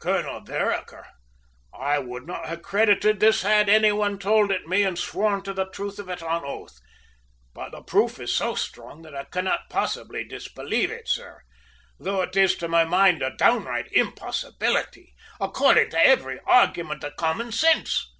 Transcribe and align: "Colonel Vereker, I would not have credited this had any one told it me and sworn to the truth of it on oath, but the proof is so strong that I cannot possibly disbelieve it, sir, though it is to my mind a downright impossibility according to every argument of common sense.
"Colonel 0.00 0.40
Vereker, 0.40 1.06
I 1.72 2.00
would 2.00 2.26
not 2.26 2.46
have 2.48 2.62
credited 2.62 3.20
this 3.20 3.42
had 3.42 3.68
any 3.68 3.92
one 3.92 4.18
told 4.18 4.50
it 4.50 4.66
me 4.66 4.82
and 4.82 4.98
sworn 4.98 5.40
to 5.42 5.52
the 5.52 5.70
truth 5.70 6.00
of 6.00 6.08
it 6.08 6.20
on 6.20 6.44
oath, 6.44 6.80
but 7.54 7.70
the 7.70 7.80
proof 7.80 8.18
is 8.18 8.34
so 8.34 8.56
strong 8.56 9.02
that 9.02 9.14
I 9.14 9.22
cannot 9.22 9.70
possibly 9.70 10.24
disbelieve 10.24 10.90
it, 10.90 11.06
sir, 11.06 11.42
though 12.00 12.22
it 12.22 12.36
is 12.36 12.56
to 12.56 12.66
my 12.66 12.84
mind 12.84 13.22
a 13.22 13.36
downright 13.36 13.86
impossibility 13.92 15.14
according 15.40 15.90
to 15.90 16.04
every 16.06 16.40
argument 16.40 17.04
of 17.04 17.14
common 17.14 17.52
sense. 17.52 18.10